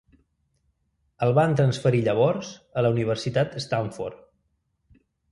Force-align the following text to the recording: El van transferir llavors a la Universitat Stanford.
El 1.25 1.33
van 1.39 1.51
transferir 1.59 1.99
llavors 2.07 2.49
a 2.81 2.83
la 2.85 2.91
Universitat 2.95 3.53
Stanford. 3.65 4.23